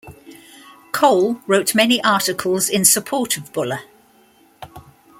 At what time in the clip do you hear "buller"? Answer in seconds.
3.53-3.81